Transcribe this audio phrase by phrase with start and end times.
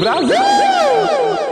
[0.00, 1.51] Brasil!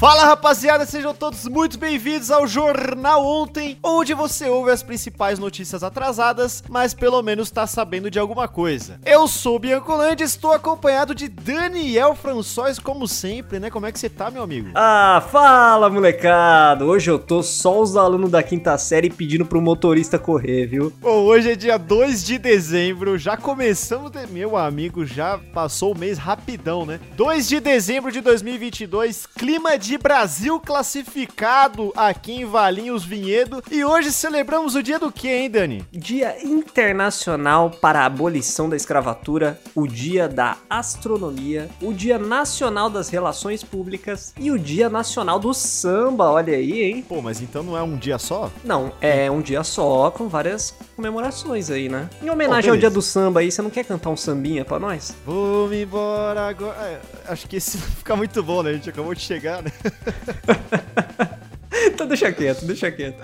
[0.00, 5.84] Fala rapaziada, sejam todos muito bem-vindos ao Jornal Ontem, onde você ouve as principais notícias
[5.84, 8.98] atrasadas, mas pelo menos tá sabendo de alguma coisa.
[9.04, 13.68] Eu sou o Biancolândia, estou acompanhado de Daniel François, como sempre, né?
[13.68, 14.70] Como é que você tá, meu amigo?
[14.74, 16.82] Ah, fala molecada!
[16.86, 20.90] Hoje eu tô só os alunos da quinta série pedindo pro motorista correr, viu?
[20.98, 24.26] Bom, hoje é dia 2 de dezembro, já começamos, de...
[24.28, 26.98] meu amigo, já passou o mês rapidão, né?
[27.18, 33.62] 2 de dezembro de 2022, clima de Brasil classificado aqui em Valinhos Vinhedo.
[33.70, 35.84] E hoje celebramos o dia do que, hein, Dani?
[35.92, 43.08] Dia Internacional para a Abolição da Escravatura, o Dia da Astronomia, o Dia Nacional das
[43.08, 47.04] Relações Públicas e o Dia Nacional do Samba, olha aí, hein?
[47.08, 48.50] Pô, mas então não é um dia só?
[48.64, 52.08] Não, é um dia só com várias comemorações aí, né?
[52.22, 55.14] Em homenagem ao Dia do Samba aí, você não quer cantar um sambinha pra nós?
[55.24, 56.76] Vou me embora agora.
[56.80, 58.70] É, acho que esse fica muito bom, né?
[58.70, 59.72] A gente acabou de chegar, né?
[61.86, 63.22] então deixa quieto, deixa quieto.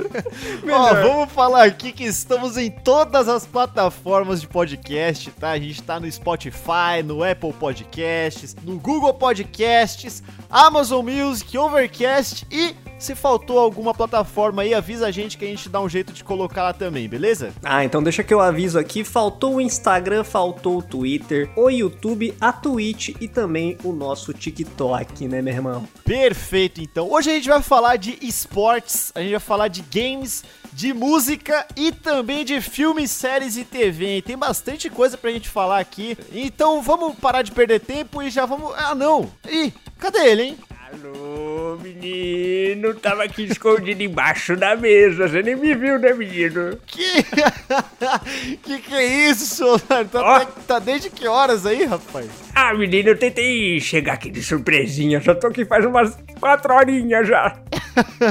[0.70, 5.50] Ó, vamos falar aqui que estamos em todas as plataformas de podcast, tá?
[5.50, 12.74] A gente tá no Spotify, no Apple Podcasts, no Google Podcasts, Amazon Music, Overcast e
[13.02, 16.22] se faltou alguma plataforma aí, avisa a gente que a gente dá um jeito de
[16.22, 17.52] colocar lá também, beleza?
[17.62, 19.04] Ah, então deixa que eu aviso aqui.
[19.04, 25.26] Faltou o Instagram, faltou o Twitter, o YouTube, a Twitch e também o nosso TikTok,
[25.26, 25.88] né, meu irmão?
[26.04, 27.10] Perfeito, então.
[27.10, 31.66] Hoje a gente vai falar de esportes, a gente vai falar de games, de música
[31.76, 34.06] e também de filmes, séries e TV.
[34.06, 34.22] Hein?
[34.22, 36.16] Tem bastante coisa pra gente falar aqui.
[36.32, 38.72] Então vamos parar de perder tempo e já vamos.
[38.76, 39.30] Ah, não!
[39.48, 40.58] Ih, cadê ele, hein?
[40.92, 46.76] Alô, menino, tava aqui escondido embaixo da mesa, você nem me viu, né, menino?
[46.86, 47.22] Que
[48.62, 49.80] que, que é isso, senhor?
[49.80, 50.62] Tá, oh.
[50.66, 52.28] tá desde que horas aí, rapaz?
[52.54, 57.26] Ah, menino, eu tentei chegar aqui de surpresinha, só tô aqui faz umas quatro horinhas
[57.26, 57.56] já.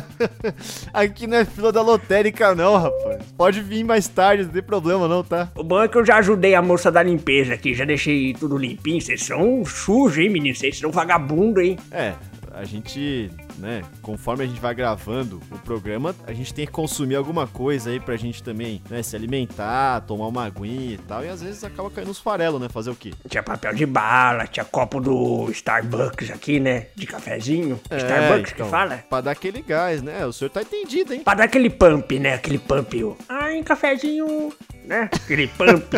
[0.94, 3.24] aqui não é fila da lotérica não, rapaz.
[3.36, 5.50] Pode vir mais tarde, não tem problema não, tá?
[5.56, 8.56] O bom é que eu já ajudei a moça da limpeza aqui, já deixei tudo
[8.56, 9.02] limpinho.
[9.02, 10.56] Vocês são sujos, hein, menino?
[10.56, 11.78] Vocês são vagabundo, hein?
[11.92, 12.14] É,
[12.54, 17.16] a gente, né, conforme a gente vai gravando o programa, a gente tem que consumir
[17.16, 21.30] alguma coisa aí pra gente também, né, se alimentar, tomar uma aguinha e tal, e
[21.30, 23.14] às vezes acaba caindo nos farelos, né, fazer o quê?
[23.30, 28.66] Tinha papel de bala, tinha copo do Starbucks aqui, né, de cafezinho, é, Starbucks então,
[28.66, 28.98] que fala?
[29.10, 31.22] Pra dar aquele gás, né, o senhor tá entendido, hein?
[31.24, 33.16] Pra dar aquele pump, né, aquele pump, ó.
[33.30, 34.54] Ai, cafezinho,
[34.86, 35.96] né, aquele pump.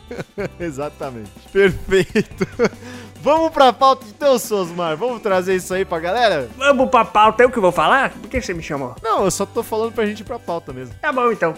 [0.60, 2.46] Exatamente, perfeito.
[3.26, 4.96] Vamos pra pauta então, Sosmar.
[4.96, 6.48] Vamos trazer isso aí pra galera?
[6.56, 7.42] Vamos pra pauta.
[7.42, 8.12] Eu que vou falar?
[8.12, 8.94] Por que você me chamou?
[9.02, 10.94] Não, eu só tô falando pra gente ir pra pauta mesmo.
[11.00, 11.52] Tá bom, então.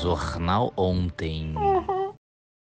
[0.00, 1.52] Jornal Ontem.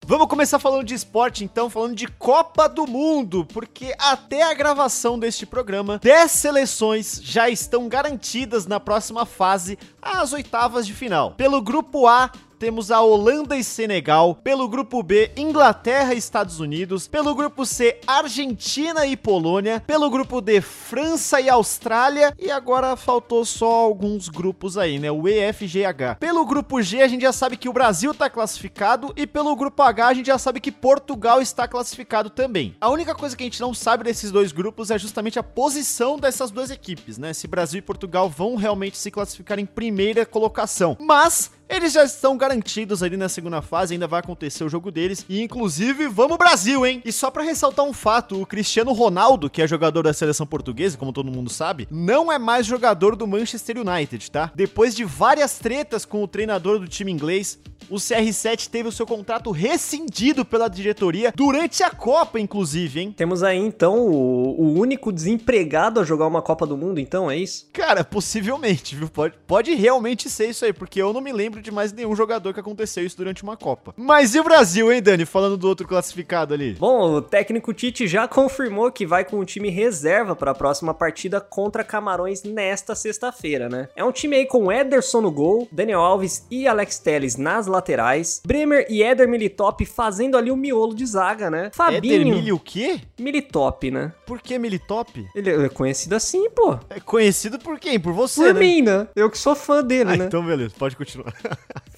[0.06, 5.18] Vamos começar falando de esporte, então, falando de Copa do Mundo, porque até a gravação
[5.18, 11.32] deste programa, 10 seleções já estão garantidas na próxima fase, às oitavas de final.
[11.32, 17.08] Pelo grupo A, temos a Holanda e Senegal, pelo grupo B, Inglaterra e Estados Unidos,
[17.08, 23.46] pelo grupo C, Argentina e Polônia, pelo grupo D, França e Austrália, e agora faltou
[23.46, 25.10] só alguns grupos aí, né?
[25.10, 26.16] O E, F, G, H.
[26.16, 29.82] Pelo grupo G, a gente já sabe que o Brasil tá classificado, e pelo grupo
[29.82, 32.76] H, a gente já sabe que Portugal está classificado também.
[32.78, 36.18] A única coisa que a gente não sabe desses dois grupos é justamente a posição
[36.18, 37.32] dessas duas equipes, né?
[37.32, 40.94] Se Brasil e Portugal vão realmente se classificar em primeira colocação.
[41.00, 45.24] Mas eles já estão garantidos ali na segunda fase, ainda vai acontecer o jogo deles.
[45.28, 47.00] E inclusive, vamos Brasil, hein?
[47.04, 50.98] E só para ressaltar um fato, o Cristiano Ronaldo, que é jogador da seleção portuguesa,
[50.98, 54.50] como todo mundo sabe, não é mais jogador do Manchester United, tá?
[54.54, 59.06] Depois de várias tretas com o treinador do time inglês, o CR7 teve o seu
[59.06, 63.14] contrato rescindido pela diretoria durante a Copa, inclusive, hein?
[63.16, 67.36] Temos aí então o, o único desempregado a jogar uma Copa do Mundo, então, é
[67.36, 67.68] isso?
[67.72, 69.08] Cara, possivelmente, viu?
[69.08, 72.52] Pode, pode realmente ser isso aí, porque eu não me lembro de mais nenhum jogador
[72.52, 73.94] que aconteceu isso durante uma Copa.
[73.96, 75.24] Mas e o Brasil, hein, Dani?
[75.24, 76.74] Falando do outro classificado ali.
[76.74, 80.94] Bom, o técnico Tite já confirmou que vai com o time reserva para a próxima
[80.94, 83.88] partida contra Camarões nesta sexta-feira, né?
[83.94, 88.40] É um time aí com Ederson no gol, Daniel Alves e Alex Telles nas laterais,
[88.46, 91.70] Bremer e Éder Militop fazendo ali o miolo de zaga, né?
[91.72, 92.14] Fabinho.
[92.14, 93.00] Éder Mili o quê?
[93.18, 94.12] Militop, né?
[94.26, 95.26] Por que Militop?
[95.34, 96.78] Ele é conhecido assim, pô.
[96.88, 97.98] É conhecido por quem?
[97.98, 98.60] Por você, por né?
[98.60, 99.08] mim, né?
[99.14, 100.24] Eu que sou fã dele, ah, né?
[100.26, 101.34] Então, beleza, pode continuar.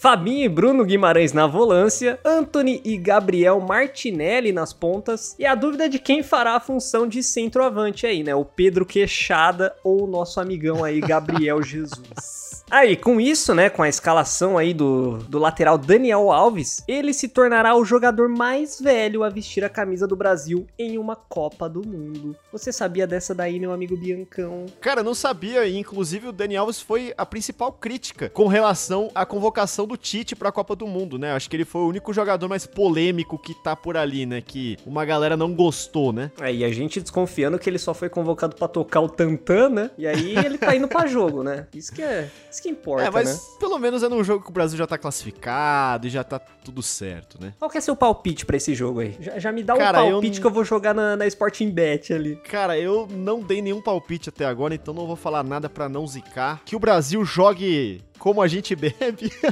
[0.03, 5.85] Fabinho e Bruno Guimarães na volância, Anthony e Gabriel Martinelli nas pontas, e a dúvida
[5.85, 8.35] é de quem fará a função de centroavante aí, né?
[8.35, 12.52] O Pedro Queixada ou o nosso amigão aí, Gabriel Jesus.
[12.73, 17.29] Aí, com isso, né, com a escalação aí do, do lateral Daniel Alves, ele se
[17.29, 21.87] tornará o jogador mais velho a vestir a camisa do Brasil em uma Copa do
[21.87, 22.35] Mundo.
[22.51, 24.65] Você sabia dessa daí, meu amigo Biancão?
[24.81, 29.11] Cara, eu não sabia, e inclusive o Dani Alves foi a principal crítica com relação
[29.15, 31.33] à convocação do Tite pra Copa do Mundo, né?
[31.33, 34.41] Acho que ele foi o único jogador mais polêmico que tá por ali, né?
[34.41, 36.31] Que uma galera não gostou, né?
[36.41, 39.91] Aí a gente desconfiando que ele só foi convocado pra tocar o tantã, né?
[39.99, 41.67] E aí ele tá indo pra jogo, né?
[41.75, 43.39] Isso que é, isso que importa, é, mas né?
[43.59, 46.81] pelo menos é num jogo que o Brasil já tá classificado e já tá tudo
[46.83, 47.53] certo, né?
[47.59, 49.17] Qual que é seu palpite pra esse jogo aí?
[49.21, 51.27] Já, já me dá um Cara, eu palpite não- que eu vou jogar na, na
[51.27, 52.37] Sporting Bet ali.
[52.37, 56.07] Cara, eu não dei nenhum palpite até agora, então não vou falar nada pra não
[56.07, 56.61] zicar.
[56.65, 59.33] Que o Brasil jogue como a gente bebe.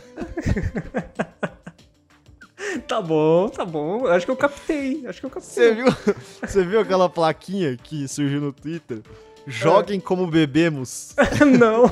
[2.86, 4.06] Tá bom, tá bom.
[4.06, 5.04] Acho que eu captei.
[5.06, 5.50] Acho que eu captei.
[5.52, 5.86] Você viu,
[6.42, 9.00] você viu aquela plaquinha que surgiu no Twitter?
[9.46, 11.14] Joguem como bebemos.
[11.58, 11.84] Não.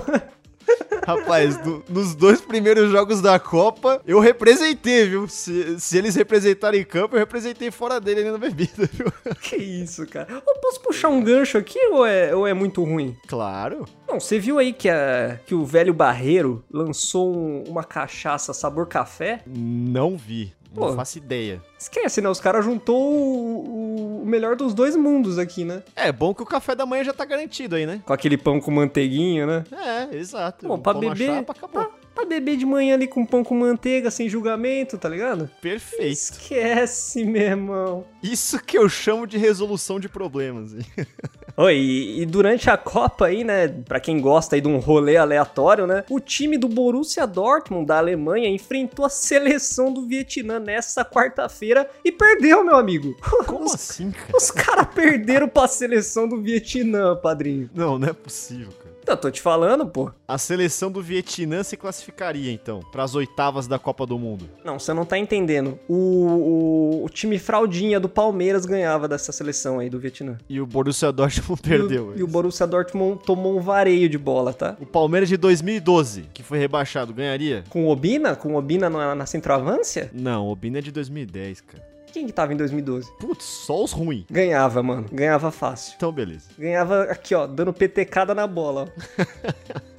[1.16, 5.26] Rapaz, no- nos dois primeiros jogos da Copa, eu representei, viu?
[5.26, 9.06] Se, se eles representarem em campo, eu representei fora dele ali na bebida, viu?
[9.40, 10.28] que isso, cara.
[10.31, 13.16] Eu posso puxar um gancho aqui ou é, ou é muito ruim?
[13.26, 13.87] Claro.
[14.06, 18.87] Não, você viu aí que, a, que o velho Barreiro lançou um- uma cachaça sabor
[18.87, 19.40] café?
[19.46, 20.52] Não vi.
[20.75, 20.93] Não Pô.
[20.94, 21.62] faço ideia.
[21.79, 22.29] Esquece, né?
[22.29, 25.82] Os caras juntou o, o melhor dos dois mundos aqui, né?
[25.97, 28.03] É bom que o café da manhã já tá garantido aí, né?
[28.05, 29.65] Com aquele pão com manteiguinha, né?
[29.73, 30.70] É, exato.
[30.70, 31.37] Um pra beber.
[31.37, 31.85] chapa, acabou.
[31.85, 35.49] Pra, pra beber de manhã ali com pão com manteiga, sem julgamento, tá ligado?
[35.62, 36.12] Perfeito.
[36.12, 38.05] Esquece, meu irmão.
[38.20, 40.75] Isso que eu chamo de resolução de problemas.
[41.56, 45.17] Oi, e, e durante a Copa aí, né, pra quem gosta aí de um rolê
[45.17, 51.05] aleatório, né, o time do Borussia Dortmund da Alemanha enfrentou a seleção do Vietnã nessa
[51.05, 53.17] quarta-feira e perdeu, meu amigo.
[53.47, 54.37] Como os, assim, cara?
[54.37, 57.70] os caras perderam pra seleção do Vietnã, padrinho.
[57.75, 58.88] Não, não é possível, cara.
[59.08, 60.10] Eu tô te falando, pô.
[60.26, 64.49] A seleção do Vietnã se classificaria, então, pras oitavas da Copa do Mundo.
[64.64, 65.78] Não, você não tá entendendo.
[65.88, 70.37] O, o, o time fraldinha do Palmeiras ganhava dessa seleção aí do Vietnã.
[70.49, 72.12] E o Borussia E Dortmund o- perdeu.
[72.16, 74.76] E o, Borussia Dortmund tomou um vareio de bola, tá?
[74.81, 77.64] O Palmeiras de 2012, que foi rebaixado, ganharia?
[77.70, 78.37] Com o Obina?
[78.37, 80.10] Com o Obina na, na centroavância?
[80.12, 81.88] Não, o Bina é de 2010, cara.
[82.12, 83.10] Quem que tava em 2012?
[83.19, 84.25] Putz, só os ruins.
[84.31, 85.06] Ganhava, mano.
[85.12, 85.94] Ganhava fácil.
[85.96, 86.49] Então, beleza.
[86.58, 88.93] Ganhava aqui, ó, dando PTcada na bola.
[89.19, 89.99] ó.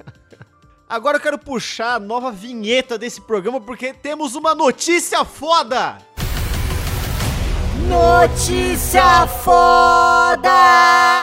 [0.90, 5.98] Agora eu quero puxar a nova vinheta desse programa porque temos uma notícia foda!
[7.88, 10.50] Notícia foda!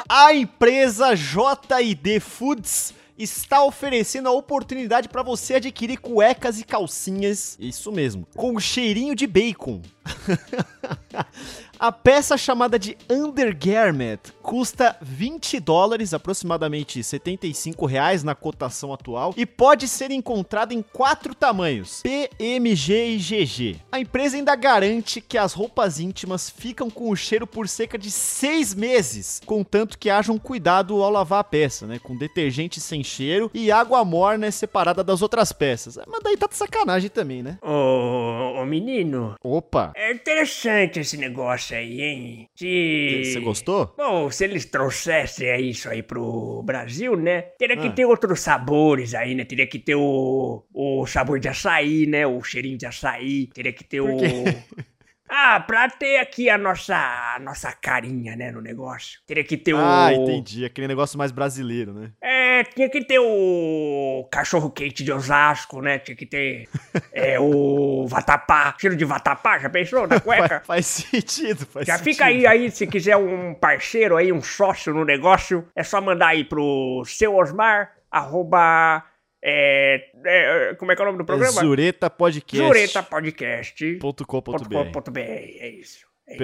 [0.07, 7.91] A empresa JD Foods está oferecendo a oportunidade para você adquirir cuecas e calcinhas, isso
[7.91, 9.81] mesmo, com cheirinho de bacon.
[11.80, 19.45] A peça chamada de Undergarment custa 20 dólares, aproximadamente 75 reais na cotação atual, e
[19.45, 23.80] pode ser encontrada em quatro tamanhos: P, M, G e GG.
[23.92, 28.09] A empresa ainda garante que as roupas íntimas ficam com o cheiro por cerca de
[28.09, 32.00] seis meses, contanto que haja um cuidado ao lavar a peça, né?
[32.00, 36.00] Com detergente sem cheiro e água morna separada das outras peças.
[36.07, 37.59] Mas daí tá de sacanagem também, né?
[37.62, 38.26] Ô,
[38.62, 39.92] ô, menino, Opa!
[39.95, 42.49] é interessante esse negócio aí, hein?
[42.56, 43.21] Se...
[43.26, 43.94] Você gostou?
[43.97, 47.42] Bom, se eles trouxessem isso aí pro Brasil, né?
[47.57, 47.92] Teria que Ah.
[47.92, 49.45] ter outros sabores aí, né?
[49.45, 52.26] Teria que ter o, o sabor de açaí, né?
[52.26, 53.47] O cheirinho de açaí.
[53.54, 54.07] Teria que ter o.
[55.30, 59.19] Ah, pra ter aqui a nossa, a nossa carinha, né, no negócio.
[59.28, 59.78] Teria que ter o...
[59.78, 60.64] Ah, entendi.
[60.64, 62.11] Aquele negócio mais brasileiro, né?
[62.21, 65.99] É, tinha que ter o cachorro quente de Osasco, né?
[65.99, 66.68] Tinha que ter
[67.11, 70.61] é, o vatapá, cheiro de vatapá, já pensou na cueca?
[70.61, 72.14] Faz, faz sentido, faz Já sentido.
[72.14, 76.28] fica aí, aí, se quiser um parceiro aí, um sócio no negócio, é só mandar
[76.28, 79.04] aí pro seu Osmar, arroba,
[79.44, 81.61] é, é, como é que é o nome do É programa?
[81.61, 82.66] Zureta Podcast.
[82.66, 83.99] Jureta Podcast.
[84.26, 85.19] .com.br.
[85.19, 86.06] é isso.
[86.28, 86.33] É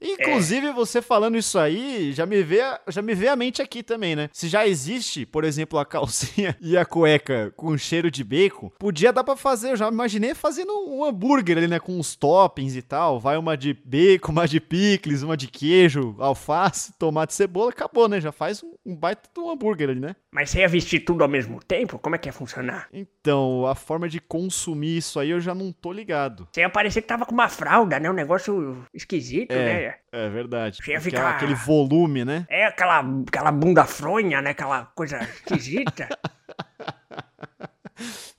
[0.00, 4.16] Inclusive, você falando isso aí, já me, vê, já me vê a mente aqui também,
[4.16, 4.28] né?
[4.32, 9.12] Se já existe, por exemplo, a calcinha e a cueca com cheiro de bacon, podia
[9.12, 11.78] dar pra fazer, eu já imaginei fazendo um hambúrguer ali, né?
[11.78, 13.18] Com uns toppings e tal.
[13.18, 18.20] Vai uma de bacon, uma de picles, uma de queijo, alface, tomate, cebola, acabou, né?
[18.20, 20.16] Já faz um, um baita um hambúrguer ali, né?
[20.30, 21.98] Mas você ia vestir tudo ao mesmo tempo?
[21.98, 22.88] Como é que ia funcionar?
[22.92, 26.48] Então, a forma de consumir isso aí eu já não tô ligado.
[26.52, 28.10] Você ia parecer que tava com uma fralda, né?
[28.10, 29.85] Um negócio esquisito, né?
[30.12, 30.78] É verdade.
[30.82, 32.46] Você ia Aquela- ficar- Aquele volume, né?
[32.48, 34.50] É aquela, aquela bunda fronha, né?
[34.50, 36.08] Aquela coisa esquisita.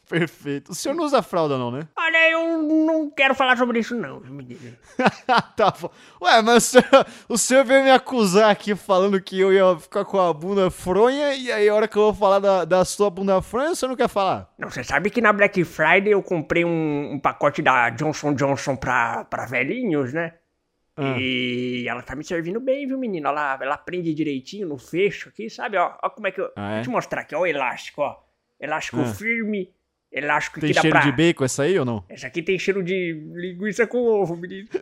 [0.10, 0.72] Perfeito.
[0.72, 1.82] O senhor não usa fralda, não, né?
[1.98, 4.22] Olha, eu não quero falar sobre isso não,
[5.58, 5.90] tá bom.
[6.22, 10.06] Ué, mas o senhor, o senhor veio me acusar aqui falando que eu ia ficar
[10.06, 13.10] com a bunda fronha e aí a hora que eu vou falar da, da sua
[13.10, 14.50] bunda fronha, o senhor não quer falar?
[14.58, 18.78] Não, você sabe que na Black Friday eu comprei um, um pacote da Johnson Johnson
[18.78, 20.36] pra, pra velhinhos, né?
[20.98, 21.16] Ah.
[21.20, 23.28] E ela tá me servindo bem, viu, menino?
[23.28, 25.78] Ela, ela prende direitinho no fecho aqui, sabe?
[25.78, 26.50] Ó, ó como é que eu...
[26.56, 26.76] Ah, é?
[26.76, 28.18] Vou te mostrar aqui, ó o elástico, ó.
[28.60, 29.06] Elástico Ah.
[29.06, 29.72] firme,
[30.12, 31.06] elástico Tem que dá cheiro pra...
[31.06, 32.04] de bacon essa aí ou não?
[32.10, 34.68] Essa aqui tem cheiro de linguiça com ovo, menino.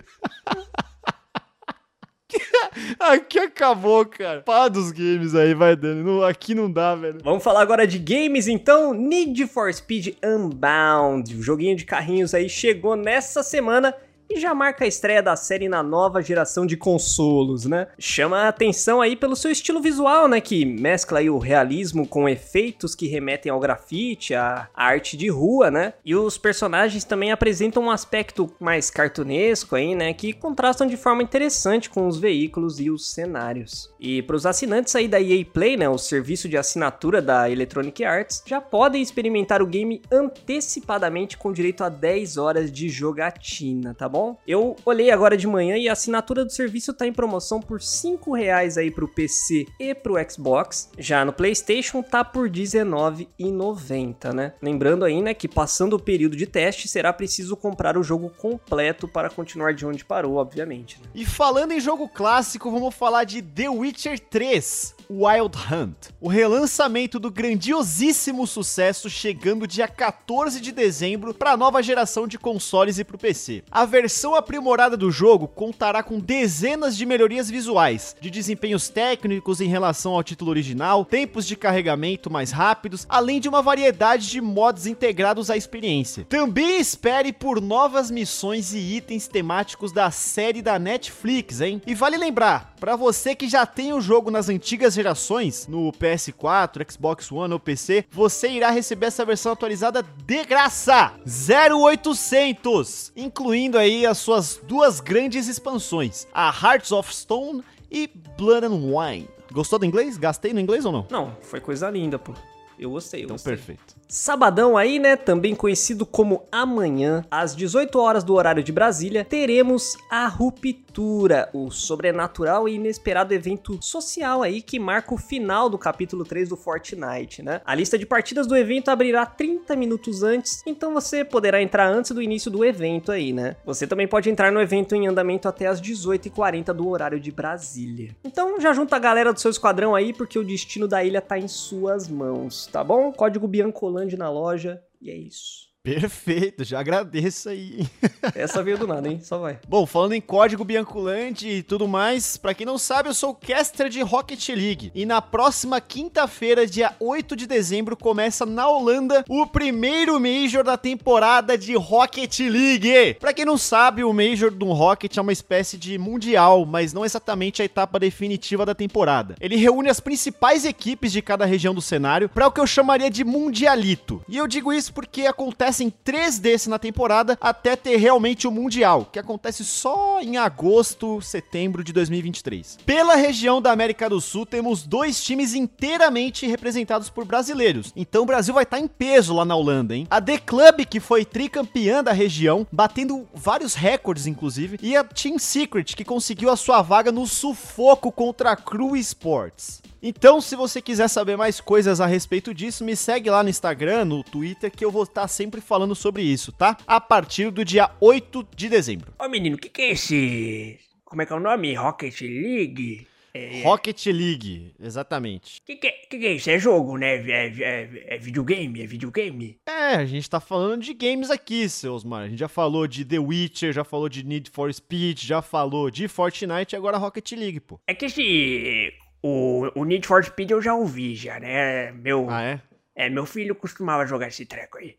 [2.99, 4.41] Aqui acabou, cara.
[4.41, 6.23] Para dos games aí, vai dando.
[6.25, 7.19] Aqui não dá, velho.
[7.23, 8.93] Vamos falar agora de games, então.
[8.93, 13.95] Need for Speed Unbound, o joguinho de carrinhos aí, chegou nessa semana
[14.29, 17.87] e já marca a estreia da série na nova geração de consolos, né?
[17.97, 20.41] Chama a atenção aí pelo seu estilo visual, né?
[20.41, 25.69] Que mescla aí o realismo com efeitos que remetem ao grafite, à arte de rua,
[25.69, 25.93] né?
[26.03, 30.13] E os personagens também apresentam um aspecto mais cartunesco aí, né?
[30.13, 33.93] Que contrastam de forma interessante com os veículos e os cenários.
[33.99, 35.87] E para os assinantes aí da EA Play, né?
[35.89, 41.83] O serviço de assinatura da Electronic Arts, já podem experimentar o game antecipadamente com direito
[41.83, 44.14] a 10 horas de jogatina, tá bom?
[44.47, 48.33] Eu olhei agora de manhã e a assinatura do serviço tá em promoção por 5
[48.33, 50.89] reais aí pro PC e pro Xbox.
[50.97, 54.53] Já no PlayStation tá por R$19,90, né?
[54.61, 59.07] Lembrando aí, né, que passando o período de teste será preciso comprar o jogo completo
[59.07, 60.99] para continuar de onde parou, obviamente.
[61.01, 61.07] Né?
[61.13, 64.95] E falando em jogo clássico, vamos falar de The Witcher 3.
[65.09, 71.81] Wild Hunt, o relançamento do grandiosíssimo sucesso chegando dia 14 de dezembro para a nova
[71.83, 73.63] geração de consoles e para o PC.
[73.69, 79.67] A versão aprimorada do jogo contará com dezenas de melhorias visuais, de desempenhos técnicos em
[79.67, 84.85] relação ao título original, tempos de carregamento mais rápidos, além de uma variedade de mods
[84.85, 86.23] integrados à experiência.
[86.25, 91.81] Também espere por novas missões e itens temáticos da série da Netflix, hein?
[91.87, 96.91] E vale lembrar, para você que já tem o jogo nas antigas gerações, no PS4,
[96.91, 104.05] Xbox One ou PC, você irá receber essa versão atualizada de graça, 0800, incluindo aí
[104.05, 109.29] as suas duas grandes expansões, a Hearts of Stone e Blood and Wine.
[109.51, 110.15] Gostou do inglês?
[110.15, 111.07] Gastei no inglês ou não?
[111.09, 112.33] Não, foi coisa linda, pô.
[112.79, 113.55] Eu gostei, eu Então, gostei.
[113.55, 113.95] perfeito.
[114.07, 115.15] Sabadão aí, né?
[115.15, 121.71] Também conhecido como amanhã, às 18 horas do horário de Brasília, teremos a Ruptura, o
[121.71, 127.41] sobrenatural e inesperado evento social aí que marca o final do capítulo 3 do Fortnite,
[127.41, 127.61] né?
[127.65, 132.11] A lista de partidas do evento abrirá 30 minutos antes, então você poderá entrar antes
[132.11, 133.55] do início do evento aí, né?
[133.65, 138.15] Você também pode entrar no evento em andamento até às 18h40 do horário de Brasília.
[138.23, 141.37] Então já junta a galera do seu esquadrão aí, porque o destino da ilha tá
[141.37, 143.11] em suas mãos, tá bom?
[143.11, 145.64] Código Biancolândia na loja, e é isso.
[145.85, 147.85] Perfeito, já agradeço aí.
[148.33, 149.19] Essa veio do nada, hein?
[149.21, 149.59] Só vai.
[149.67, 153.35] Bom, falando em código Bianculante e tudo mais, pra quem não sabe, eu sou o
[153.35, 154.91] caster de Rocket League.
[154.95, 160.75] E na próxima quinta-feira, dia 8 de dezembro, começa na Holanda o primeiro Major da
[160.75, 163.13] temporada de Rocket League.
[163.19, 167.05] Pra quem não sabe, o Major do Rocket é uma espécie de mundial, mas não
[167.05, 169.35] exatamente a etapa definitiva da temporada.
[169.39, 173.11] Ele reúne as principais equipes de cada região do cenário para o que eu chamaria
[173.11, 174.23] de mundialito.
[174.27, 175.27] E eu digo isso porque
[175.75, 181.21] acontecem três desses na temporada até ter realmente o Mundial, que acontece só em agosto,
[181.21, 182.77] setembro de 2023.
[182.85, 187.91] Pela região da América do Sul, temos dois times inteiramente representados por brasileiros.
[187.95, 190.07] Então o Brasil vai estar em peso lá na Holanda, hein?
[190.09, 195.37] A The Club, que foi tricampeã da região, batendo vários recordes, inclusive, e a Team
[195.37, 199.81] Secret, que conseguiu a sua vaga no sufoco contra a Crew Sports.
[200.07, 204.05] Então, se você quiser saber mais coisas a respeito disso, me segue lá no Instagram,
[204.05, 206.77] no Twitter, que eu vou estar sempre falando sobre isso, tá?
[206.85, 209.11] A partir do dia 8 de dezembro.
[209.17, 210.79] Ô menino, o que, que é esse.
[211.03, 211.73] Como é que é o nome?
[211.73, 213.07] Rocket League?
[213.33, 215.59] É, Rocket League, exatamente.
[215.65, 216.51] que, que, que, que é isso?
[216.51, 217.15] É jogo, né?
[217.27, 218.83] É, é, é videogame?
[218.83, 219.57] É videogame?
[219.65, 222.25] É, a gente tá falando de games aqui, seu Osmar.
[222.25, 225.89] A gente já falou de The Witcher, já falou de Need for Speed, já falou
[225.89, 227.79] de Fortnite e agora Rocket League, pô.
[227.87, 228.93] É que esse.
[229.27, 231.91] O, o Need for Speed eu já ouvi, já, né?
[231.93, 232.61] Meu, Ah, é?
[232.95, 234.97] é, meu filho costumava jogar esse treco aí.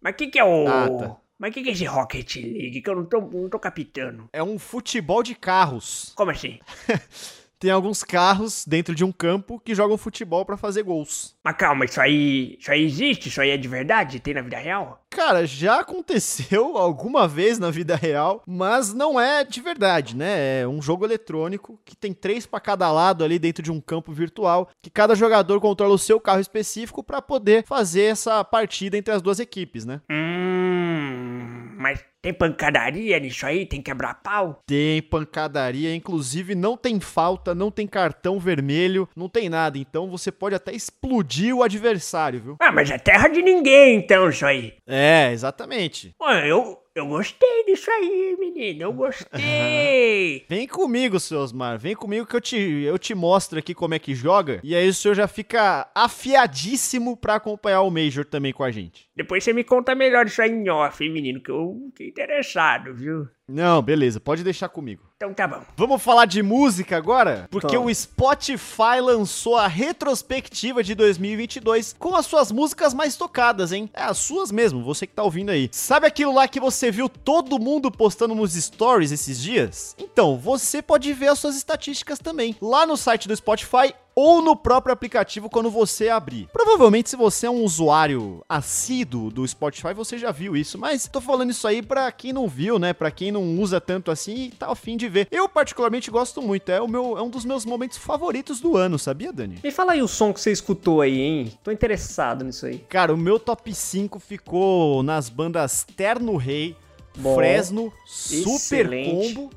[0.00, 0.66] Mas o que, que é o.
[0.66, 1.16] Ah, tá.
[1.38, 2.80] Mas o que, que é esse Rocket League?
[2.80, 4.26] Que eu não tô, não tô captando.
[4.32, 6.12] É um futebol de carros.
[6.16, 6.58] Como assim?
[7.58, 11.36] tem alguns carros dentro de um campo que jogam futebol pra fazer gols.
[11.44, 13.28] Mas calma, isso aí, isso aí existe?
[13.28, 14.20] Isso aí é de verdade?
[14.20, 15.04] Tem na vida real?
[15.10, 20.60] Cara, já aconteceu alguma vez na vida real, mas não é de verdade, né?
[20.60, 24.12] É um jogo eletrônico que tem três pra cada lado ali dentro de um campo
[24.12, 29.12] virtual, que cada jogador controla o seu carro específico pra poder fazer essa partida entre
[29.12, 30.00] as duas equipes, né?
[30.10, 33.64] Hum, mas tem pancadaria nisso aí?
[33.64, 34.60] Tem quebrar pau?
[34.66, 39.78] Tem pancadaria, inclusive não tem falta, não tem cartão vermelho, não tem nada.
[39.78, 42.56] Então você pode até explodir o adversário, viu?
[42.60, 44.74] Ah, mas é terra de ninguém então isso aí.
[44.86, 46.14] É, exatamente.
[46.18, 48.82] Olha, eu, eu gostei disso aí, menino.
[48.82, 50.44] Eu gostei.
[50.50, 51.78] Vem comigo, seu Osmar.
[51.78, 54.60] Vem comigo que eu te, eu te mostro aqui como é que joga.
[54.64, 59.08] E aí o senhor já fica afiadíssimo pra acompanhar o Major também com a gente.
[59.14, 63.28] Depois você me conta melhor isso aí em off, menino, que eu fiquei interessado, viu?
[63.48, 65.08] Não, beleza, pode deixar comigo.
[65.16, 65.62] Então tá bom.
[65.76, 67.48] Vamos falar de música agora?
[67.50, 67.98] Porque Vamos.
[67.98, 73.90] o Spotify lançou a retrospectiva de 2022 com as suas músicas mais tocadas, hein?
[73.94, 75.68] É, as suas mesmo, você que tá ouvindo aí.
[75.72, 79.96] Sabe aquilo lá que você viu todo mundo postando nos stories esses dias?
[79.98, 84.56] Então, você pode ver as suas estatísticas também, lá no site do Spotify ou no
[84.56, 86.48] próprio aplicativo quando você abrir.
[86.52, 91.20] Provavelmente, se você é um usuário assíduo do Spotify, você já viu isso, mas tô
[91.20, 92.92] falando isso aí pra quem não viu, né?
[92.92, 95.28] Pra quem não usa tanto assim e tá afim de ver.
[95.30, 96.70] Eu, particularmente, gosto muito.
[96.70, 99.58] É, o meu, é um dos meus momentos favoritos do ano, sabia, Dani?
[99.62, 101.52] Me fala aí o som que você escutou aí, hein?
[101.62, 102.78] Tô interessado nisso aí.
[102.88, 106.76] Cara, o meu top 5 ficou nas bandas Terno Rei,
[107.16, 109.34] Bom, Fresno, Super excelente.
[109.34, 109.50] Combo,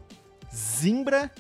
[0.53, 1.31] Zimbra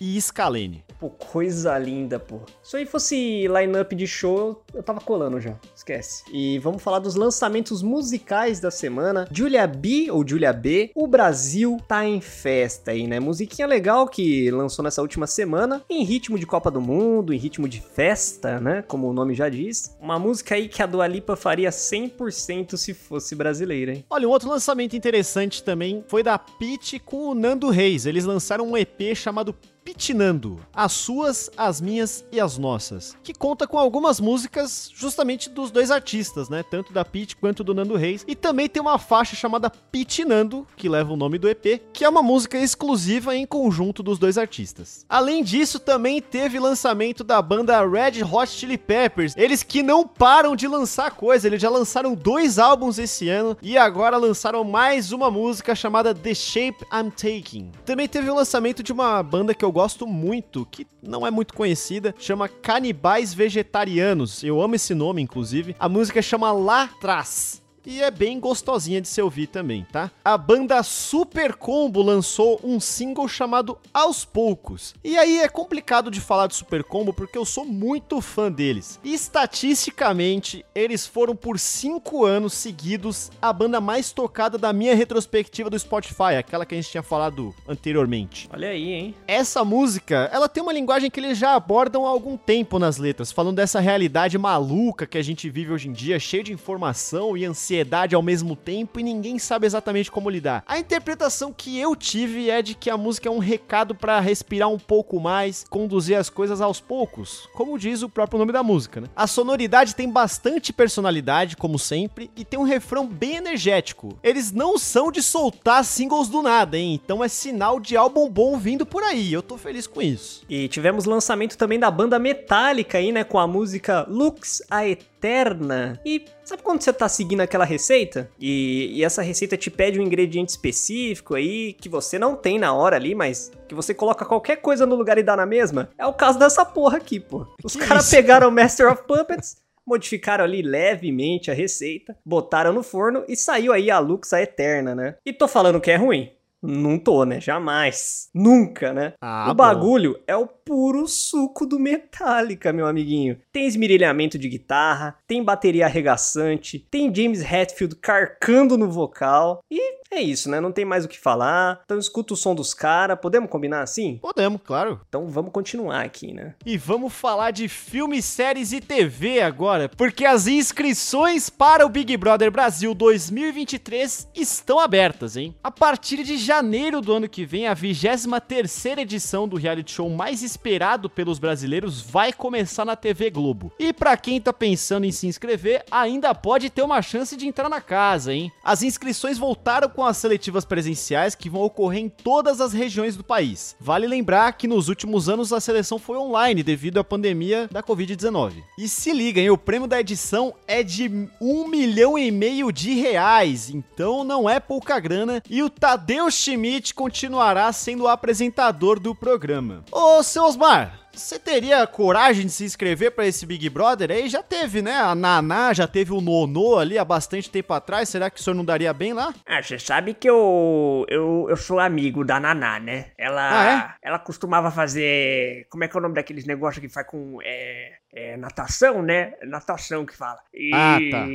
[0.00, 0.85] e Scalene.
[0.98, 2.40] Pô, coisa linda, pô.
[2.62, 5.54] Se aí fosse line-up de show, eu, eu tava colando já.
[5.74, 6.24] Esquece.
[6.32, 9.28] E vamos falar dos lançamentos musicais da semana.
[9.30, 13.20] Julia B, ou Julia B, o Brasil tá em festa aí, né?
[13.20, 17.68] Musiquinha legal que lançou nessa última semana, em ritmo de Copa do Mundo, em ritmo
[17.68, 18.82] de festa, né?
[18.82, 19.96] Como o nome já diz.
[20.00, 24.04] Uma música aí que a Dua Lipa faria 100% se fosse brasileira, hein?
[24.08, 28.06] Olha, um outro lançamento interessante também foi da Pete com o Nando Reis.
[28.06, 29.54] Eles lançaram um EP chamado
[29.86, 35.70] Pitinando, as suas, as minhas e as nossas, que conta com algumas músicas justamente dos
[35.70, 36.64] dois artistas, né?
[36.68, 38.24] Tanto da Pete quanto do Nando Reis.
[38.26, 42.08] E também tem uma faixa chamada Pitinando, que leva o nome do EP, que é
[42.08, 45.06] uma música exclusiva em conjunto dos dois artistas.
[45.08, 49.34] Além disso, também teve lançamento da banda Red Hot Chili Peppers.
[49.36, 53.78] Eles que não param de lançar coisa, eles já lançaram dois álbuns esse ano e
[53.78, 57.70] agora lançaram mais uma música chamada The Shape I'm Taking.
[57.84, 61.52] Também teve o lançamento de uma banda que eu gosto muito, que não é muito
[61.52, 64.42] conhecida, chama Canibais Vegetarianos.
[64.42, 65.76] Eu amo esse nome, inclusive.
[65.78, 67.62] A música chama Lá Trás.
[67.88, 70.10] E é bem gostosinha de se ouvir também, tá?
[70.24, 74.92] A banda Super Combo lançou um single chamado Aos Poucos.
[75.04, 78.98] E aí é complicado de falar de Super Combo porque eu sou muito fã deles.
[79.04, 85.70] E estatisticamente, eles foram por cinco anos seguidos a banda mais tocada da minha retrospectiva
[85.70, 88.48] do Spotify, aquela que a gente tinha falado anteriormente.
[88.52, 89.14] Olha aí, hein?
[89.28, 93.30] Essa música, ela tem uma linguagem que eles já abordam há algum tempo nas letras,
[93.30, 97.44] falando dessa realidade maluca que a gente vive hoje em dia, cheia de informação e
[97.44, 97.75] ansiedade
[98.14, 100.62] ao mesmo tempo e ninguém sabe exatamente como lidar.
[100.66, 104.68] A interpretação que eu tive é de que a música é um recado pra respirar
[104.68, 109.00] um pouco mais, conduzir as coisas aos poucos, como diz o próprio nome da música,
[109.00, 109.08] né?
[109.14, 114.18] A sonoridade tem bastante personalidade, como sempre, e tem um refrão bem energético.
[114.22, 117.00] Eles não são de soltar singles do nada, hein?
[117.02, 119.32] Então é sinal de álbum bom vindo por aí.
[119.32, 120.44] Eu tô feliz com isso.
[120.48, 123.24] E tivemos lançamento também da banda Metallica aí, né?
[123.24, 126.00] Com a música Lux a Eterna.
[126.04, 128.30] E sabe quando você tá seguindo aquela receita?
[128.38, 132.72] E, e essa receita te pede um ingrediente específico aí, que você não tem na
[132.72, 135.90] hora ali, mas que você coloca qualquer coisa no lugar e dá na mesma?
[135.98, 137.46] É o caso dessa porra aqui, pô.
[137.62, 139.56] Os caras pegaram o Master of Puppets.
[139.86, 144.96] Modificaram ali levemente a receita, botaram no forno e saiu aí a Lux a Eterna,
[144.96, 145.14] né?
[145.24, 146.32] E tô falando que é ruim?
[146.62, 147.40] Não tô, né?
[147.40, 148.28] Jamais.
[148.34, 149.14] Nunca, né?
[149.20, 149.54] Ah, o bom.
[149.54, 153.38] bagulho é o puro suco do Metallica, meu amiguinho.
[153.52, 159.60] Tem esmirilhamento de guitarra, tem bateria arregaçante, tem James Hetfield carcando no vocal.
[159.70, 160.60] E é isso, né?
[160.60, 161.80] Não tem mais o que falar.
[161.84, 163.18] Então escuta o som dos caras.
[163.20, 164.18] Podemos combinar assim?
[164.20, 165.00] Podemos, claro.
[165.08, 166.54] Então vamos continuar aqui, né?
[166.64, 172.16] E vamos falar de filmes, séries e TV agora, porque as inscrições para o Big
[172.16, 175.54] Brother Brasil 2023 estão abertas, hein?
[175.62, 180.44] A partir de janeiro do ano que vem, a 23ª edição do reality show mais
[180.44, 183.72] esperado pelos brasileiros vai começar na TV Globo.
[183.80, 187.68] E pra quem tá pensando em se inscrever, ainda pode ter uma chance de entrar
[187.68, 188.52] na casa, hein?
[188.62, 193.24] As inscrições voltaram com as seletivas presenciais que vão ocorrer em todas as regiões do
[193.24, 193.74] país.
[193.80, 198.62] Vale lembrar que nos últimos anos a seleção foi online devido à pandemia da Covid-19.
[198.78, 199.50] E se liga, hein?
[199.50, 204.60] O prêmio da edição é de um milhão e meio de reais, então não é
[204.60, 205.42] pouca grana.
[205.50, 209.84] E o Tadeu Schmidt continuará sendo o apresentador do programa.
[209.90, 214.10] Ô, seu Osmar, você teria coragem de se inscrever pra esse Big Brother?
[214.10, 214.94] Aí já teve, né?
[214.96, 218.08] A Naná, já teve o Nonô ali há bastante tempo atrás.
[218.08, 219.32] Será que o senhor não daria bem lá?
[219.46, 223.12] Ah, você sabe que eu, eu, eu sou amigo da Naná, né?
[223.18, 223.42] Ela,
[223.86, 225.66] Ah, ela costumava fazer.
[225.70, 227.38] Como é que é o nome daqueles negócios que faz com.
[227.42, 229.32] É, é, natação, né?
[229.42, 230.38] Natação que fala.
[230.52, 230.70] E.
[230.74, 231.26] Ah, tá.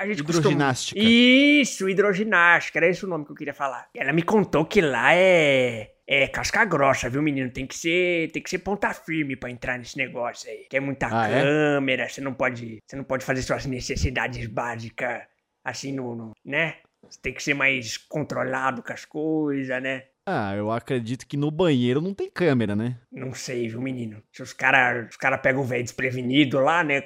[0.00, 0.98] A gente Hidroginástica.
[0.98, 1.10] Costuma...
[1.14, 3.86] Isso, hidroginástica, era esse o nome que eu queria falar.
[3.94, 5.92] Ela me contou que lá é.
[6.06, 7.50] É casca grossa, viu, menino?
[7.50, 10.66] Tem que ser, tem que ser ponta firme pra entrar nesse negócio aí.
[10.68, 11.42] Que é muita Ah, é?
[11.42, 15.22] câmera, você não pode, você não pode fazer suas necessidades básicas
[15.62, 16.76] assim no, no- né?
[17.08, 20.04] Você tem que ser mais controlado com as coisas, né?
[20.26, 22.96] Ah, eu acredito que no banheiro não tem câmera, né?
[23.12, 24.22] Não sei, viu, menino?
[24.32, 27.00] Se os caras os cara pegam o velho desprevenido lá, né?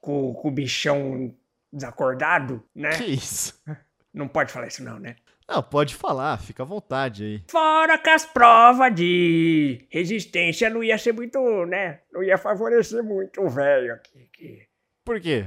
[0.00, 1.34] Com- com o bichão
[1.74, 2.90] desacordado, né?
[2.90, 3.60] Que isso?
[4.14, 5.16] Não pode falar isso não, né?
[5.48, 7.44] Não, pode falar, fica à vontade aí.
[7.50, 11.98] Fora que as provas de resistência não ia ser muito, né?
[12.12, 14.30] Não ia favorecer muito o velho aqui.
[14.32, 14.66] Que...
[15.04, 15.46] Por quê?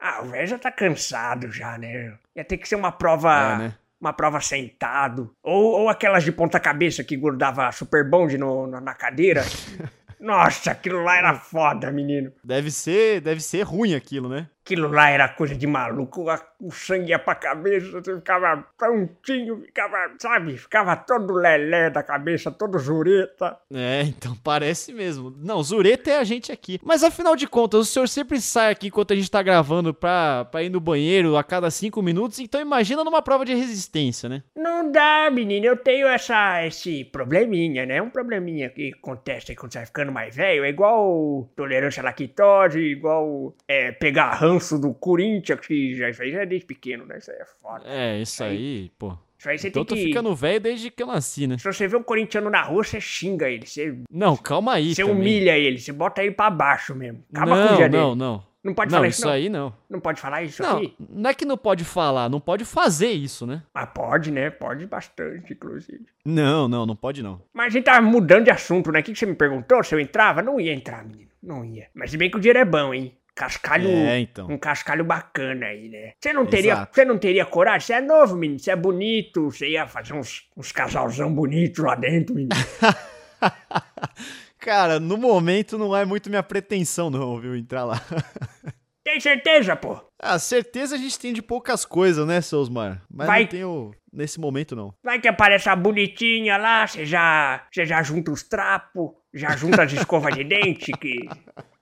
[0.00, 2.16] Ah, o velho já tá cansado já, né?
[2.34, 3.54] Ia ter que ser uma prova.
[3.54, 3.74] É, né?
[4.00, 5.30] Uma prova sentado.
[5.42, 9.42] Ou, ou aquelas de ponta-cabeça que grudava super bonde no, no- na cadeira.
[10.18, 12.32] Nossa, aquilo lá era foda, menino.
[12.42, 14.48] Deve ser, deve ser ruim aquilo, né?
[14.66, 16.26] Aquilo lá era coisa de maluco.
[16.60, 20.58] O sangue ia pra cabeça, você ficava prontinho, ficava, sabe?
[20.58, 23.56] Ficava todo lelé da cabeça, todo jureta.
[23.72, 25.32] É, então parece mesmo.
[25.38, 26.80] Não, Zureta é a gente aqui.
[26.82, 30.44] Mas afinal de contas, o senhor sempre sai aqui enquanto a gente tá gravando pra,
[30.46, 34.42] pra ir no banheiro a cada cinco minutos, então imagina numa prova de resistência, né?
[34.56, 35.64] Não dá, menino.
[35.64, 38.02] Eu tenho essa, esse probleminha, né?
[38.02, 40.64] Um probleminha que acontece quando você vai ficando mais velho.
[40.64, 46.30] É igual tolerância à lactose, igual é, pegar ranço do Corinthians, que já isso aí
[46.32, 47.18] já é desde pequeno, né?
[47.18, 47.84] Isso aí é foda.
[47.86, 49.16] É, isso aí, pô.
[49.38, 50.08] Isso aí você Então tô tem que...
[50.08, 51.58] ficando velho desde que eu nasci, né?
[51.58, 53.66] Se você vê um corintiano na rua, você xinga ele.
[53.66, 54.94] Você, Não, calma aí.
[54.94, 55.16] você também.
[55.16, 55.78] humilha ele.
[55.78, 57.22] Você bota ele pra baixo mesmo.
[57.32, 58.18] Acaba com o Não, dia não, dele.
[58.18, 58.44] não.
[58.64, 59.32] Não pode Não, falar isso isso, não.
[59.32, 59.74] aí não.
[59.88, 60.96] Não pode falar isso Não, aqui?
[61.08, 63.62] não é que não pode falar, não pode fazer isso, né?
[63.72, 64.50] Mas pode, né?
[64.50, 66.04] Pode bastante, inclusive.
[66.24, 67.40] Não, não, não pode não.
[67.54, 68.98] Mas a gente tava mudando de assunto, né?
[68.98, 69.84] O que que você me perguntou?
[69.84, 70.42] Se eu entrava?
[70.42, 71.28] Não ia entrar, menino.
[71.40, 71.86] Não ia.
[71.94, 73.16] Mas se bem que o dinheiro é bom, hein?
[73.36, 73.90] Cascalho.
[73.90, 74.50] É, então.
[74.50, 76.12] Um cascalho bacana aí, né?
[76.18, 77.86] Você não teria, você não teria coragem?
[77.86, 78.58] Você é novo, menino.
[78.58, 79.50] Você é bonito.
[79.50, 82.56] Você ia fazer uns, uns casalzão bonito lá dentro, menino.
[84.58, 88.00] Cara, no momento não é muito minha pretensão não, viu, entrar lá.
[89.04, 90.00] Tem certeza, pô?
[90.20, 93.02] Ah, certeza a gente tem de poucas coisas, né, seu Osmar?
[93.08, 94.92] Mas Vai- não tenho nesse momento não.
[95.04, 99.84] Vai que aparece a bonitinha lá, você já, você já junta os trapos, já junta
[99.84, 101.28] as escovas de dente, que...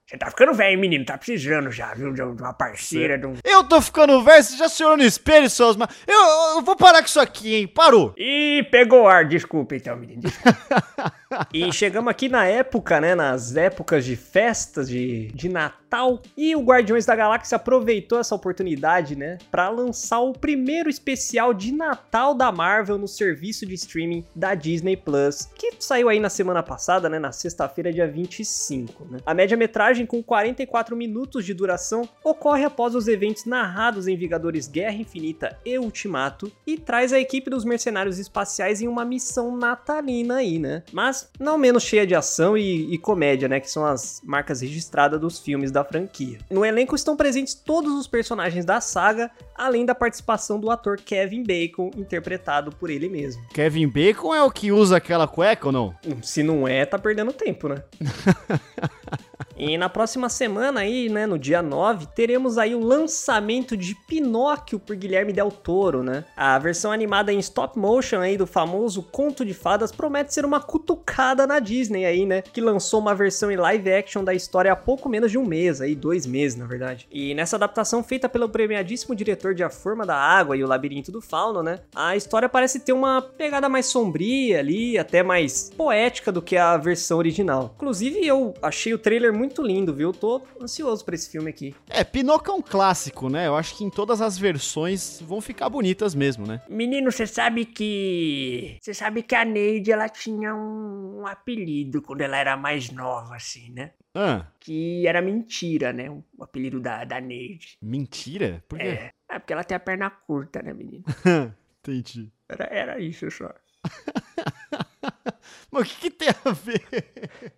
[0.07, 1.05] Você tá ficando velho, menino.
[1.05, 2.13] Tá precisando já, viu?
[2.13, 3.35] De uma parceira, de um...
[3.43, 5.89] Eu tô ficando velho, você já se olhou no espelho, seu Osmar?
[6.07, 7.67] Eu, eu vou parar com isso aqui, hein?
[7.67, 8.13] Parou!
[8.19, 9.25] Ih, pegou ar.
[9.25, 10.21] Desculpa, então, menino.
[10.21, 11.13] Desculpa.
[11.53, 13.15] E chegamos aqui na época, né?
[13.15, 16.21] Nas épocas de festas de, de Natal.
[16.37, 19.39] E o Guardiões da Galáxia aproveitou essa oportunidade, né?
[19.51, 24.97] Pra lançar o primeiro especial de Natal da Marvel no serviço de streaming da Disney
[24.97, 25.49] Plus.
[25.55, 27.19] Que saiu aí na semana passada, né?
[27.19, 29.19] Na sexta-feira, dia 25, né?
[29.25, 34.97] A média-metragem, com 44 minutos de duração, ocorre após os eventos narrados em Vingadores Guerra
[34.97, 36.51] Infinita e Ultimato.
[36.67, 40.83] E traz a equipe dos mercenários espaciais em uma missão natalina aí, né?
[40.93, 43.61] Mas não menos cheia de ação e, e comédia, né?
[43.61, 46.39] Que são as marcas registradas dos filmes da franquia.
[46.51, 51.43] No elenco estão presentes todos os personagens da saga, além da participação do ator Kevin
[51.43, 53.43] Bacon, interpretado por ele mesmo.
[53.53, 55.95] Kevin Bacon é o que usa aquela cueca ou não?
[56.23, 57.83] Se não é, tá perdendo tempo, né?
[59.57, 64.79] E na próxima semana aí, né, no dia 9, teremos aí o lançamento de Pinóquio
[64.79, 66.25] por Guilherme Del Toro, né?
[66.37, 70.61] A versão animada em stop motion aí do famoso Conto de Fadas promete ser uma
[70.61, 72.43] cutucada na Disney aí, né?
[72.43, 75.81] Que lançou uma versão em live action da história há pouco menos de um mês,
[75.81, 77.07] aí dois meses, na verdade.
[77.11, 81.13] E nessa adaptação feita pelo premiadíssimo diretor de A Forma da Água e O Labirinto
[81.13, 81.81] do Fauno, né?
[81.95, 86.77] A história parece ter uma pegada mais sombria ali, até mais poética do que a
[86.77, 87.73] versão original.
[87.77, 90.13] Inclusive, eu achei o trailer muito muito lindo, viu?
[90.13, 91.75] Tô ansioso pra esse filme aqui.
[91.89, 93.47] É, Pinóquio é um clássico, né?
[93.47, 96.63] Eu acho que em todas as versões vão ficar bonitas mesmo, né?
[96.69, 98.79] Menino, você sabe que.
[98.81, 103.37] Você sabe que a Neide ela tinha um, um apelido quando ela era mais nova,
[103.37, 103.93] assim, né?
[104.15, 106.11] Ah, Que era mentira, né?
[106.11, 107.77] O apelido da, da Neide.
[107.83, 108.65] mentira?
[108.69, 108.87] Por quê?
[108.87, 109.11] É.
[109.29, 111.05] É porque ela tem a perna curta, né, menino?
[111.81, 112.33] Entendi.
[112.49, 113.53] Era, era isso só.
[115.71, 117.53] Mas o que, que tem a ver?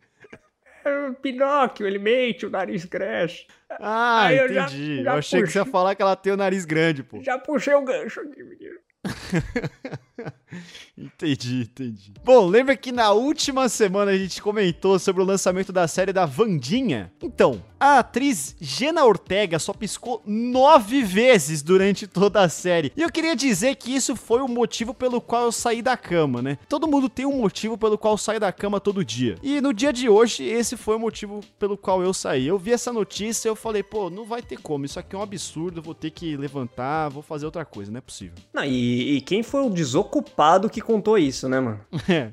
[1.23, 3.47] Pinóquio, ele mente, o nariz cresce.
[3.71, 5.03] Ah, Aí eu já- entendi.
[5.03, 7.23] já eu achei que você ia falar que ela tem o nariz grande, pô.
[7.23, 8.79] Já puxei o gancho aqui, menino.
[10.97, 12.13] Entendi, entendi.
[12.25, 16.25] Bom, lembra que na última semana a gente comentou sobre o lançamento da série da
[16.25, 17.13] Vandinha?
[17.23, 22.93] Então, a atriz Jenna Ortega só piscou nove vezes durante toda a série.
[22.97, 26.41] E eu queria dizer que isso foi o motivo pelo qual eu saí da cama,
[26.41, 26.59] né?
[26.69, 29.37] Todo mundo tem um motivo pelo qual sai da cama todo dia.
[29.43, 32.47] E no dia de hoje, esse foi o motivo pelo qual eu saí.
[32.47, 34.87] Eu vi essa notícia e eu falei, pô, não vai ter como.
[34.87, 38.01] Isso aqui é um absurdo, vou ter que levantar, vou fazer outra coisa, não é
[38.01, 38.37] possível.
[38.55, 39.71] Não, e, e quem foi o
[40.07, 41.81] desocupado que contou isso, né, mano?
[42.09, 42.33] É.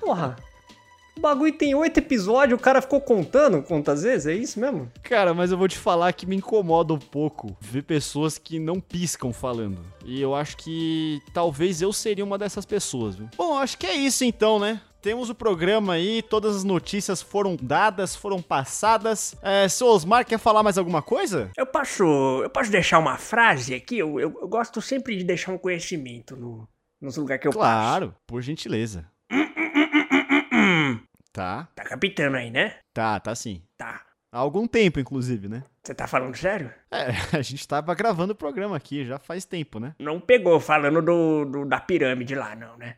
[0.00, 0.36] Porra.
[1.16, 4.26] O bagulho tem oito episódios, o cara ficou contando quantas vezes?
[4.26, 4.90] É isso mesmo?
[5.02, 8.80] Cara, mas eu vou te falar que me incomoda um pouco ver pessoas que não
[8.80, 9.78] piscam falando.
[10.04, 13.28] E eu acho que talvez eu seria uma dessas pessoas, viu?
[13.36, 14.80] Bom, acho que é isso então, né?
[15.02, 19.34] Temos o programa aí, todas as notícias foram dadas, foram passadas.
[19.42, 21.50] É, seu Osmar, quer falar mais alguma coisa?
[21.56, 22.04] Eu posso,
[22.42, 23.98] eu posso deixar uma frase aqui?
[23.98, 26.68] Eu, eu, eu gosto sempre de deixar um conhecimento no,
[27.00, 29.06] nos lugares que eu Claro, por gentileza.
[29.28, 29.50] passo.
[31.32, 32.74] Tá, Tá capitando aí, né?
[32.92, 33.62] tá, tá sim.
[33.78, 34.02] Tá.
[34.32, 35.62] Há algum tempo, inclusive, né?
[35.82, 36.72] Você tá falando sério?
[36.90, 37.06] É,
[37.38, 39.94] a gente tava gravando o programa aqui já faz tempo, né?
[39.98, 42.96] Não pegou falando do, do- da pirâmide lá, não, né?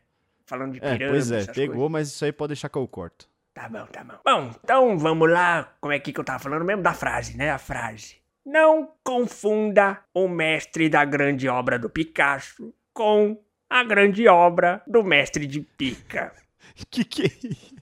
[0.52, 1.10] Falando de É, pirâmide.
[1.10, 1.90] pois é, pegou, coisas.
[1.90, 3.26] mas isso aí pode deixar que eu corto.
[3.54, 4.14] Tá bom, tá bom.
[4.24, 5.72] Bom, então vamos lá.
[5.80, 6.82] Como é que que eu tava falando mesmo?
[6.82, 7.50] Da frase, né?
[7.50, 8.16] A frase.
[8.44, 15.46] Não confunda o mestre da grande obra do Picasso com a grande obra do mestre
[15.46, 16.32] de pica.
[16.90, 17.30] Que que é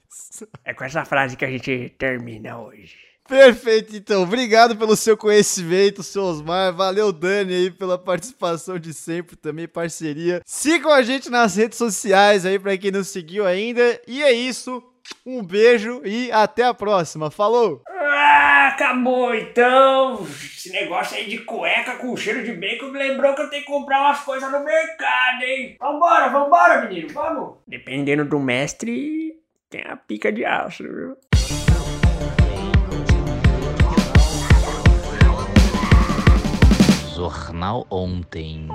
[0.09, 0.47] isso?
[0.65, 2.97] É com essa frase que a gente termina hoje.
[3.31, 4.23] Perfeito, então.
[4.23, 6.73] Obrigado pelo seu conhecimento, seu Osmar.
[6.73, 10.41] Valeu, Dani, aí, pela participação de sempre, também parceria.
[10.45, 14.01] Sigam a gente nas redes sociais aí, pra quem não seguiu ainda.
[14.05, 14.83] E é isso.
[15.25, 17.31] Um beijo e até a próxima.
[17.31, 17.81] Falou!
[17.87, 20.23] Ah, acabou então.
[20.23, 23.71] Esse negócio aí de cueca com cheiro de bacon me lembrou que eu tenho que
[23.71, 25.77] comprar umas coisas no mercado, hein?
[25.79, 27.59] Vambora, vambora, menino, vamos.
[27.65, 29.39] Dependendo do mestre,
[29.69, 31.15] tem a pica de aço, viu?
[37.21, 38.67] Jornal Ontem.